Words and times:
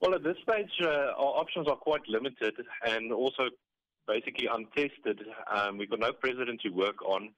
Well, 0.00 0.14
at 0.14 0.22
this 0.22 0.36
stage, 0.42 0.70
uh, 0.82 1.12
our 1.18 1.40
options 1.40 1.68
are 1.68 1.76
quite 1.76 2.00
limited 2.08 2.54
and 2.86 3.12
also 3.12 3.50
basically 4.06 4.48
untested. 4.50 5.20
Um, 5.54 5.76
we've 5.76 5.90
got 5.90 6.00
no 6.00 6.12
precedent 6.12 6.62
to 6.62 6.70
work 6.70 7.02
on, 7.04 7.34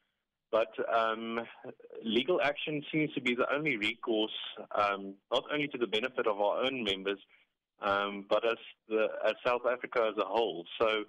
but 0.53 0.69
um, 0.95 1.41
legal 2.05 2.41
action 2.41 2.81
seems 2.93 3.13
to 3.15 3.21
be 3.21 3.35
the 3.35 3.53
only 3.53 3.77
recourse, 3.77 4.31
um, 4.77 5.15
not 5.33 5.43
only 5.53 5.67
to 5.69 5.79
the 5.79 5.89
benefit 5.89 6.29
of 6.29 6.41
our 6.41 6.65
own 6.65 6.85
members, 6.85 7.19
um, 7.81 8.27
but 8.31 8.47
as, 8.47 8.59
the, 8.89 9.09
as 9.27 9.35
South 9.45 9.63
Africa 9.69 10.13
as 10.13 10.23
a 10.23 10.25
whole. 10.25 10.65
So 10.81 11.03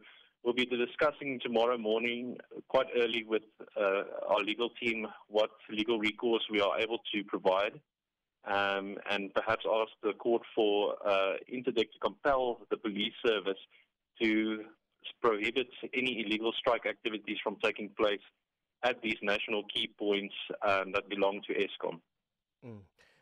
we'll 0.43 0.55
be 0.55 0.65
discussing 0.65 1.39
tomorrow 1.39 1.77
morning, 1.77 2.35
quite 2.67 2.87
early, 2.97 3.25
with 3.27 3.43
uh, 3.79 4.03
our 4.27 4.39
legal 4.39 4.71
team 4.81 5.05
what 5.27 5.51
legal 5.69 5.99
recourse 5.99 6.43
we 6.49 6.61
are 6.61 6.79
able 6.79 6.97
to 7.13 7.23
provide 7.25 7.79
um, 8.45 8.97
and 9.09 9.33
perhaps 9.33 9.65
ask 9.71 9.91
the 10.01 10.13
court 10.13 10.41
for 10.55 10.95
uh, 11.07 11.33
interdict 11.47 11.93
to 11.93 11.99
compel 11.99 12.61
the 12.69 12.77
police 12.77 13.13
service 13.25 13.57
to 14.21 14.63
prohibit 15.21 15.67
any 15.93 16.23
illegal 16.25 16.53
strike 16.57 16.85
activities 16.85 17.37
from 17.43 17.57
taking 17.63 17.89
place 17.97 18.21
at 18.83 19.01
these 19.01 19.17
national 19.21 19.63
key 19.73 19.89
points 19.97 20.33
um, 20.67 20.91
that 20.93 21.07
belong 21.09 21.41
to 21.47 21.53
Eskom. 21.53 21.99
Mm. 22.65 22.79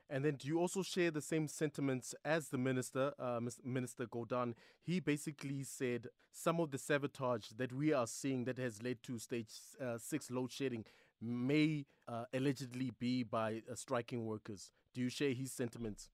And 0.09 0.25
then, 0.25 0.35
do 0.35 0.47
you 0.49 0.59
also 0.59 0.83
share 0.83 1.09
the 1.09 1.21
same 1.21 1.47
sentiments 1.47 2.13
as 2.25 2.49
the 2.49 2.57
minister, 2.57 3.13
uh, 3.17 3.39
Minister 3.63 4.05
Gordhan? 4.07 4.55
He 4.81 4.99
basically 4.99 5.63
said 5.63 6.07
some 6.33 6.59
of 6.59 6.71
the 6.71 6.77
sabotage 6.77 7.47
that 7.55 7.71
we 7.71 7.93
are 7.93 8.07
seeing 8.07 8.43
that 8.43 8.57
has 8.57 8.83
led 8.83 9.01
to 9.03 9.17
stage 9.19 9.47
uh, 9.81 9.97
six 9.97 10.29
load 10.29 10.51
shedding 10.51 10.83
may 11.21 11.85
uh, 12.07 12.25
allegedly 12.33 12.91
be 12.99 13.23
by 13.23 13.61
uh, 13.69 13.75
striking 13.75 14.25
workers. 14.25 14.71
Do 14.93 15.01
you 15.01 15.09
share 15.09 15.33
his 15.33 15.51
sentiments? 15.51 16.09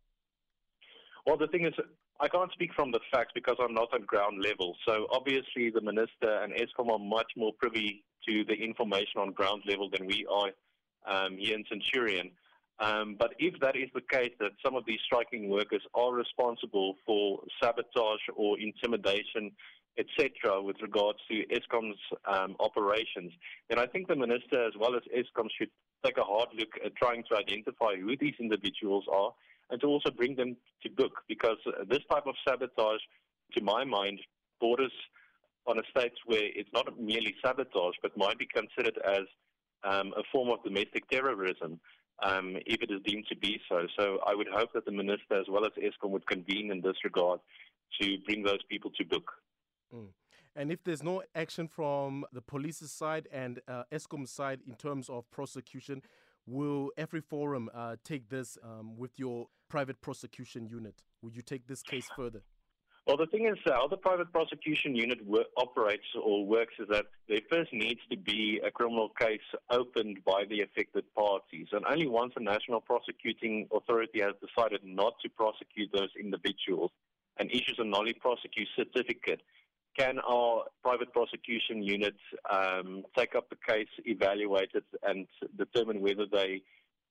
Well, 1.26 1.38
the 1.38 1.48
thing 1.48 1.66
is, 1.66 1.74
I 2.20 2.28
can't 2.28 2.52
speak 2.52 2.74
from 2.74 2.92
the 2.92 3.00
facts 3.12 3.32
because 3.34 3.58
I'm 3.60 3.74
not 3.74 3.94
on 3.94 4.04
ground 4.04 4.42
level. 4.42 4.76
So 4.88 5.08
obviously, 5.12 5.70
the 5.70 5.82
minister 5.82 6.42
and 6.42 6.54
Eskom 6.54 6.90
are 6.92 7.00
much 7.00 7.32
more 7.36 7.52
privy 7.60 8.04
to 8.28 8.44
the 8.46 8.54
information 8.54 9.22
on 9.22 9.32
ground 9.32 9.64
level 9.68 9.90
than 9.90 10.08
we 10.08 10.26
are 10.30 10.52
um, 11.08 11.38
here 11.38 11.56
in 11.56 11.64
Centurion. 11.70 12.32
Um, 12.80 13.16
but 13.18 13.34
if 13.40 13.60
that 13.60 13.76
is 13.76 13.90
the 13.94 14.02
case, 14.02 14.32
that 14.40 14.52
some 14.64 14.76
of 14.76 14.84
these 14.86 15.00
striking 15.06 15.50
workers 15.50 15.82
are 15.96 16.14
responsible 16.14 16.96
for 17.06 17.42
sabotage 17.62 18.22
or 18.36 18.60
intimidation 18.60 19.52
etc., 19.98 20.62
with 20.62 20.78
regards 20.82 21.20
to 21.30 21.44
Eskom's 21.48 21.98
um, 22.26 22.56
operations, 22.60 23.32
then 23.70 23.80
I 23.80 23.88
think 23.88 24.08
the 24.08 24.16
minister, 24.16 24.66
as 24.66 24.74
well 24.80 24.96
as 24.96 25.02
Eskom, 25.16 25.48
should 25.58 25.70
take 26.06 26.18
a 26.18 26.24
hard 26.24 26.50
look 26.58 26.70
at 26.86 26.96
trying 26.96 27.24
to 27.32 27.38
identify 27.38 27.96
who 27.96 28.16
these 28.18 28.36
individuals 28.40 29.06
are 29.12 29.34
and 29.70 29.82
to 29.82 29.88
also 29.88 30.12
bring 30.12 30.36
them 30.36 30.56
to 30.84 30.90
book 30.90 31.12
because 31.28 31.58
this 31.90 32.00
type 32.10 32.28
of 32.28 32.36
sabotage, 32.48 33.02
to 33.56 33.64
my 33.64 33.84
mind, 33.84 34.20
borders 34.60 34.92
on 35.66 35.78
a 35.80 35.84
state 35.90 36.14
where 36.26 36.50
it's 36.56 36.70
not 36.74 36.88
merely 37.00 37.36
sabotage 37.44 37.96
but 38.02 38.16
might 38.18 38.38
be 38.38 38.48
considered 38.48 38.98
as 39.06 39.24
um, 39.84 40.14
a 40.18 40.24
form 40.32 40.50
of 40.50 40.64
domestic 40.64 41.08
terrorism. 41.10 41.80
Um, 42.24 42.56
if 42.66 42.82
it 42.82 42.90
is 42.90 43.00
deemed 43.06 43.26
to 43.30 43.36
be 43.38 43.62
so. 43.70 43.86
So 44.00 44.18
I 44.26 44.34
would 44.34 44.48
hope 44.52 44.74
that 44.74 44.86
the 44.86 44.92
minister, 44.92 45.40
as 45.40 45.46
well 45.48 45.66
as 45.66 45.72
Eskom, 45.74 46.10
would 46.10 46.26
convene 46.26 46.72
in 46.72 46.82
this 46.82 46.96
regard 47.04 47.40
to 48.02 48.18
bring 48.26 48.42
those 48.42 48.64
people 48.72 48.90
to 48.98 49.06
book. 49.06 49.32
Mm. 49.94 50.08
And 50.56 50.72
if 50.72 50.84
there's 50.84 51.04
no 51.04 51.24
action 51.36 51.68
from 51.68 52.26
the 52.34 52.42
police's 52.42 52.92
side 52.92 53.28
and 53.32 53.62
uh, 53.68 53.84
Eskom's 53.92 54.32
side 54.32 54.62
in 54.68 54.74
terms 54.74 55.10
of 55.10 55.30
prosecution, 55.30 56.02
will 56.48 56.92
AfriForum 56.98 57.68
uh, 57.74 57.96
take 58.04 58.30
this 58.30 58.58
um, 58.64 58.98
with 58.98 59.20
your 59.20 59.48
private 59.70 60.02
prosecution 60.02 60.66
unit? 60.66 61.04
Will 61.22 61.32
you 61.32 61.42
take 61.42 61.68
this 61.68 61.84
case 61.84 62.08
further? 62.16 62.42
Well, 63.08 63.16
the 63.16 63.28
thing 63.28 63.46
is, 63.46 63.58
uh, 63.66 63.72
how 63.72 63.88
the 63.88 63.96
private 63.96 64.34
prosecution 64.34 64.94
unit 64.94 65.20
operates 65.56 66.04
or 66.22 66.46
works 66.46 66.74
is 66.78 66.90
that 66.90 67.06
there 67.30 67.40
first 67.50 67.72
needs 67.72 68.02
to 68.12 68.18
be 68.18 68.60
a 68.66 68.70
criminal 68.70 69.10
case 69.18 69.40
opened 69.72 70.26
by 70.26 70.44
the 70.50 70.62
affected 70.62 71.06
parties. 71.16 71.68
And 71.72 71.86
only 71.90 72.08
once 72.08 72.34
a 72.36 72.42
national 72.42 72.82
prosecuting 72.82 73.68
authority 73.74 74.20
has 74.20 74.34
decided 74.46 74.82
not 74.84 75.14
to 75.22 75.30
prosecute 75.30 75.90
those 75.94 76.10
individuals 76.20 76.92
and 77.40 77.50
issues 77.50 77.78
a 77.80 77.84
nolle 77.84 78.14
prosequi 78.20 78.66
certificate, 78.76 79.42
can 79.98 80.20
our 80.20 80.66
private 80.84 81.12
prosecution 81.14 81.84
unit 81.84 82.16
um, 82.52 83.04
take 83.18 83.36
up 83.36 83.50
the 83.50 83.58
case, 83.68 83.88
evaluate 84.06 84.70
it, 84.74 84.84
and 85.04 85.28
determine 85.58 86.02
whether 86.02 86.26
they 86.32 86.62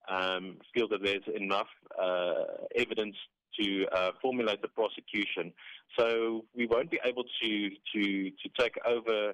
um, 0.09 0.59
feel 0.75 0.89
that 0.89 1.03
there's 1.03 1.25
enough 1.35 1.69
uh, 2.01 2.45
evidence 2.77 3.17
to 3.61 3.87
uh, 3.93 4.11
formulate 4.23 4.63
the 4.63 4.69
prosecution. 4.69 5.53
So 5.99 6.45
we 6.55 6.67
won't 6.67 6.91
be 6.91 7.01
able 7.05 7.25
to 7.43 7.71
to 7.95 8.31
to 8.31 8.49
take 8.59 8.75
over 8.87 9.33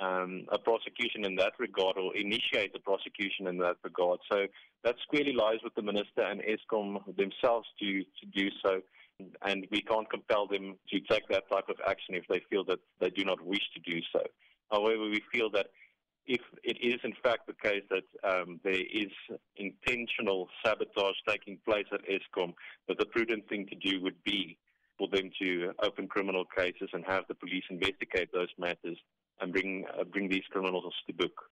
um, 0.00 0.46
a 0.52 0.58
prosecution 0.58 1.24
in 1.24 1.36
that 1.36 1.52
regard 1.58 1.96
or 1.96 2.16
initiate 2.16 2.72
the 2.72 2.80
prosecution 2.80 3.46
in 3.46 3.58
that 3.58 3.76
regard. 3.82 4.18
So 4.30 4.46
that 4.84 4.96
squarely 5.02 5.32
lies 5.32 5.58
with 5.62 5.74
the 5.74 5.82
minister 5.82 6.22
and 6.22 6.40
Eskom 6.42 7.04
themselves 7.16 7.68
to 7.80 8.02
to 8.02 8.26
do 8.34 8.48
so 8.64 8.80
and 9.42 9.66
we 9.70 9.82
can't 9.82 10.10
compel 10.10 10.46
them 10.46 10.76
to 10.90 11.00
take 11.00 11.28
that 11.28 11.50
type 11.50 11.68
of 11.68 11.76
action 11.86 12.14
if 12.14 12.24
they 12.28 12.42
feel 12.50 12.64
that 12.64 12.78
they 13.00 13.10
do 13.10 13.24
not 13.24 13.40
wish 13.44 13.62
to 13.74 13.80
do 13.80 14.00
so. 14.12 14.22
However, 14.70 15.04
we 15.04 15.22
feel 15.32 15.50
that 15.50 15.66
if 16.26 16.40
it 16.62 16.76
is 16.80 17.00
in 17.02 17.14
fact 17.22 17.46
the 17.46 17.68
case 17.68 17.82
that 17.90 18.04
um, 18.28 18.60
there 18.62 18.72
is 18.74 19.10
intentional 19.56 20.48
sabotage 20.64 21.16
taking 21.28 21.58
place 21.64 21.86
at 21.92 22.00
Eskom, 22.06 22.54
that 22.88 22.98
the 22.98 23.06
prudent 23.06 23.48
thing 23.48 23.66
to 23.66 23.74
do 23.74 24.00
would 24.02 24.22
be 24.24 24.56
for 24.98 25.08
them 25.08 25.30
to 25.40 25.72
open 25.82 26.06
criminal 26.06 26.44
cases 26.56 26.90
and 26.92 27.04
have 27.06 27.24
the 27.28 27.34
police 27.34 27.64
investigate 27.70 28.30
those 28.32 28.48
matters 28.58 28.98
and 29.40 29.52
bring 29.52 29.86
uh, 29.98 30.04
bring 30.04 30.28
these 30.28 30.44
criminals 30.50 30.94
to 31.06 31.12
book. 31.14 31.50